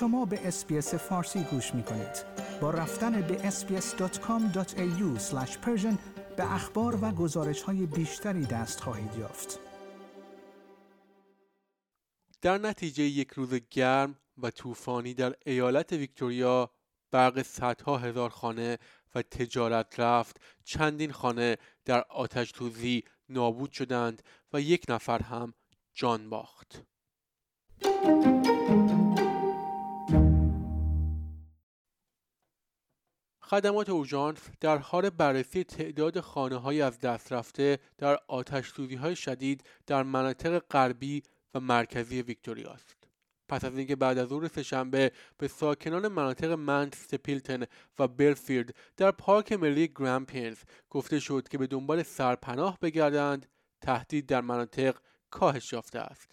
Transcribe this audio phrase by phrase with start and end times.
[0.00, 2.24] شما به اسپیس فارسی گوش می کنید.
[2.60, 5.18] با رفتن به sbs.com.au
[6.36, 9.60] به اخبار و گزارش های بیشتری دست خواهید یافت.
[12.42, 16.70] در نتیجه یک روز گرم و طوفانی در ایالت ویکتوریا
[17.10, 18.78] برق صدها هزار خانه
[19.14, 24.22] و تجارت رفت چندین خانه در آتش توزی نابود شدند
[24.52, 25.54] و یک نفر هم
[25.94, 26.82] جان باخت.
[33.50, 39.64] خدمات اورژانس در حال بررسی تعداد خانه های از دست رفته در آتش های شدید
[39.86, 41.22] در مناطق غربی
[41.54, 42.96] و مرکزی ویکتوریا است.
[43.48, 47.64] پس از اینکه بعد از ظهر سهشنبه به ساکنان مناطق منت سپیلتن
[47.98, 50.58] و برفیلد در پارک ملی گرامپینز
[50.90, 53.46] گفته شد که به دنبال سرپناه بگردند
[53.80, 54.96] تهدید در مناطق
[55.30, 56.30] کاهش یافته است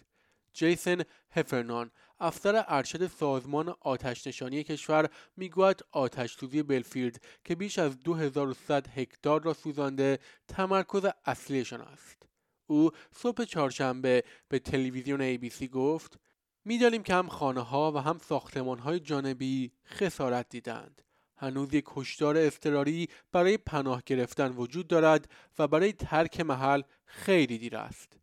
[0.52, 7.98] جیسن هفرنان افسر ارشد سازمان آتش نشانی کشور می‌گوید آتش سوزی بلفیلد که بیش از
[7.98, 12.22] 2100 هکتار را سوزانده تمرکز اصلیشان است
[12.66, 16.18] او صبح چهارشنبه به تلویزیون ABC گفت
[16.64, 21.02] می‌دانیم که هم خانه ها و هم ساختمان های جانبی خسارت دیدند.
[21.38, 27.76] هنوز یک هشدار اضطراری برای پناه گرفتن وجود دارد و برای ترک محل خیلی دیر
[27.76, 28.18] است.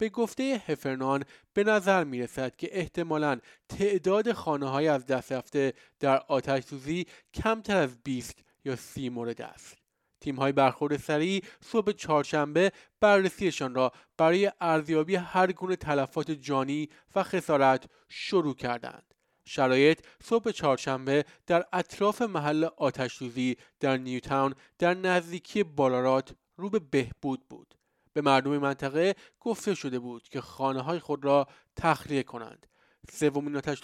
[0.00, 5.72] به گفته هفرنان به نظر می رسد که احتمالا تعداد خانه های از دست رفته
[6.00, 9.76] در آتش سوزی کمتر از 20 یا 30 مورد است.
[10.20, 17.22] تیم های برخورد سریع صبح چهارشنبه بررسیشان را برای ارزیابی هر گونه تلفات جانی و
[17.22, 19.14] خسارت شروع کردند.
[19.44, 26.78] شرایط صبح چهارشنبه در اطراف محل آتش سوزی در نیوتاون در نزدیکی بالارات رو به
[26.78, 27.79] بهبود بود.
[28.12, 32.66] به مردم منطقه گفته شده بود که خانه های خود را تخلیه کنند.
[33.12, 33.82] سومین آتش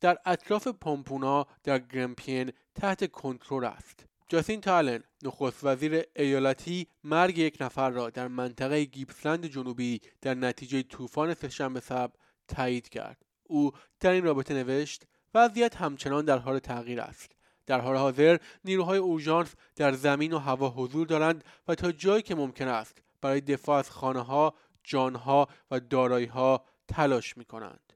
[0.00, 4.08] در اطراف پامپونا در گرمپین تحت کنترل است.
[4.30, 10.82] جاسین تالن نخست وزیر ایالتی مرگ یک نفر را در منطقه گیپسلند جنوبی در نتیجه
[10.82, 12.12] طوفان سهشنبه شب
[12.48, 17.32] تایید کرد او در این رابطه نوشت وضعیت همچنان در حال تغییر است
[17.66, 22.34] در حال حاضر نیروهای اورژانس در زمین و هوا حضور دارند و تا جایی که
[22.34, 27.92] ممکن است برای دفاع از خانه ها، جانها و دارایی ها تلاش می کنند.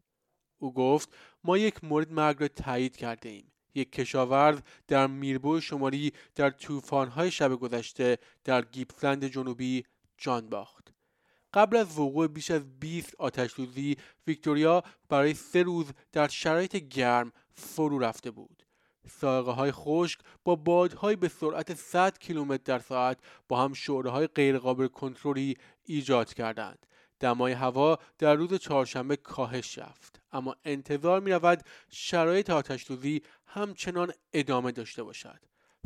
[0.59, 1.09] او گفت
[1.45, 3.53] ما یک مورد مرگ را تایید کرده ایم.
[3.75, 9.85] یک کشاورز در میربو شمالی در طوفان‌های شب گذشته در گیپسلند جنوبی
[10.19, 10.93] جان باخت.
[11.55, 13.59] قبل از وقوع بیش از 20 آتش
[14.27, 18.63] ویکتوریا برای سه روز در شرایط گرم فرو رفته بود.
[19.09, 23.19] ساقه های خشک با بادهایی به سرعت 100 کیلومتر در ساعت
[23.49, 26.87] با هم شعره های غیرقابل کنترلی ایجاد کردند.
[27.21, 30.21] دمای هوا در روز چهارشنبه کاهش یافت.
[30.33, 32.87] اما انتظار می رود شرایط آتش
[33.47, 35.39] همچنان ادامه داشته باشد.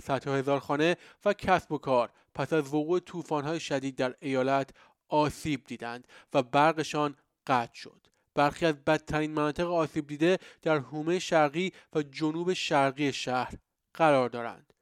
[0.03, 4.71] صدها هزار خانه و کسب و کار پس از وقوع طوفان‌های شدید در ایالت
[5.09, 7.17] آسیب دیدند و برقشان
[7.47, 8.07] قطع شد.
[8.37, 13.55] برخی از بدترین مناطق آسیب دیده در حومه شرقی و جنوب شرقی شهر
[13.95, 14.73] قرار دارند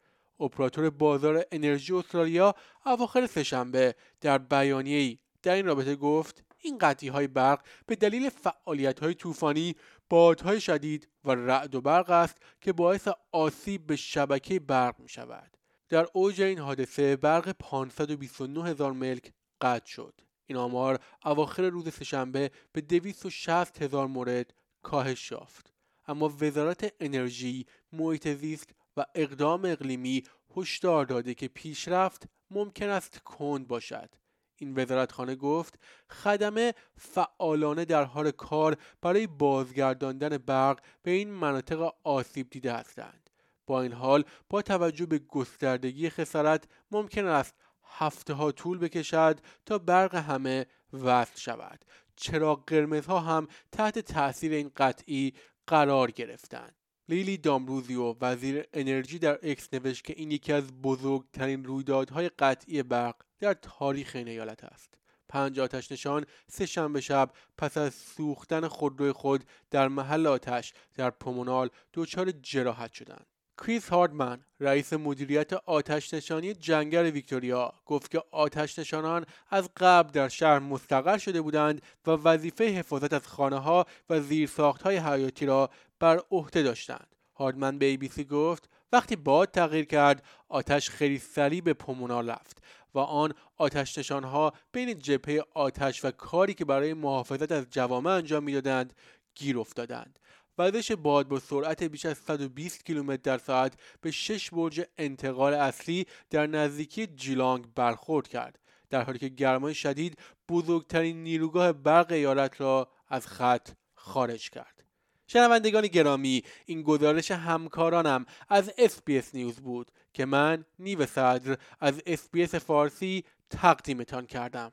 [0.41, 2.55] اپراتور بازار انرژی استرالیا
[2.87, 9.01] اواخر سهشنبه در بیانیه‌ای در این رابطه گفت این قطعی های برق به دلیل فعالیت
[9.01, 9.77] های طوفانی
[10.11, 15.57] بادهای شدید و رعد و برق است که باعث آسیب به شبکه برق می شود.
[15.89, 20.21] در اوج این حادثه برق 529 هزار ملک قطع شد.
[20.47, 25.73] این آمار اواخر روز سهشنبه به 260 هزار مورد کاهش یافت.
[26.07, 30.23] اما وزارت انرژی، محیط زیست و اقدام اقلیمی
[30.57, 34.11] هشدار داده که پیشرفت ممکن است کند باشد
[34.57, 35.79] این وزارتخانه گفت
[36.11, 43.31] خدمه فعالانه در حال کار برای بازگرداندن برق به این مناطق آسیب دیده هستند
[43.67, 47.55] با این حال با توجه به گستردگی خسارت ممکن است
[47.99, 51.85] هفته ها طول بکشد تا برق همه وصل شود.
[52.17, 55.33] چرا قرمزها هم تحت تاثیر این قطعی
[55.67, 56.75] قرار گرفتند؟
[57.09, 63.17] لیلی دامبروزیو وزیر انرژی در X نوشت که این یکی از بزرگترین رویدادهای قطعی برق
[63.41, 64.95] در تاریخ این ایالت است.
[65.29, 71.11] پنج آتش نشان سه شنبه شب پس از سوختن خودروی خود در محل آتش در
[71.11, 73.27] پومونال دچار جراحت شدند.
[73.59, 80.29] کریس هاردمن رئیس مدیریت آتش نشانی جنگل ویکتوریا گفت که آتش نشانان از قبل در
[80.29, 85.71] شهر مستقر شده بودند و وظیفه حفاظت از خانه ها و زیرساخت های حیاتی را
[86.01, 87.17] بر عهده داشتند.
[87.37, 92.63] هاردمن به ABC گفت وقتی باد تغییر کرد آتش خیلی سریع به پومونال رفت
[92.95, 98.43] و آن آتش نشانها بین جبهه آتش و کاری که برای محافظت از جوامع انجام
[98.43, 98.93] می‌دادند
[99.35, 100.19] گیر افتادند.
[100.59, 106.07] وزش باد با سرعت بیش از 120 کیلومتر در ساعت به شش برج انتقال اصلی
[106.31, 108.59] در نزدیکی جیلانگ برخورد کرد
[108.91, 110.19] در حالی که گرمای شدید
[110.49, 114.85] بزرگترین نیروگاه برق ایالت را از خط خارج کرد.
[115.27, 122.55] شنوندگان گرامی این گزارش همکارانم از SBS News بود که من نیو صدر از SBS
[122.55, 124.73] فارسی تقدیمتان کردم.